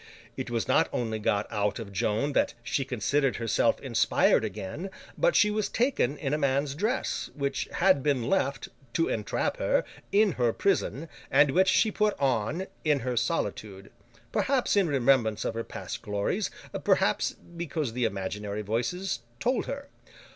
[0.35, 5.35] It was not only got out of Joan that she considered herself inspired again, but,
[5.35, 11.07] she was taken in a man's dress, which had been left—to entrap her—in her prison,
[11.29, 13.91] and which she put on, in her solitude;
[14.31, 16.49] perhaps, in remembrance of her past glories,
[16.83, 19.87] perhaps, because the imaginary Voices told her.